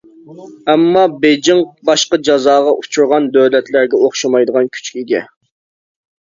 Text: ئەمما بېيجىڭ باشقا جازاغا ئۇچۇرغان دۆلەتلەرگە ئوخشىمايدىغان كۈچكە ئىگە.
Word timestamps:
ئەمما 0.71 1.03
بېيجىڭ 1.25 1.61
باشقا 1.91 2.21
جازاغا 2.29 2.75
ئۇچۇرغان 2.81 3.29
دۆلەتلەرگە 3.37 4.03
ئوخشىمايدىغان 4.03 4.73
كۈچكە 4.77 5.03
ئىگە. 5.07 5.25